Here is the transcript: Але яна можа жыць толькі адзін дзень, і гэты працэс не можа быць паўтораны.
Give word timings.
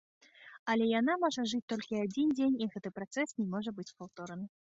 Але 0.73 0.85
яна 0.99 1.13
можа 1.23 1.43
жыць 1.51 1.67
толькі 1.75 2.01
адзін 2.05 2.33
дзень, 2.39 2.57
і 2.65 2.69
гэты 2.77 2.89
працэс 2.97 3.37
не 3.43 3.47
можа 3.55 3.77
быць 3.81 3.89
паўтораны. 4.01 4.45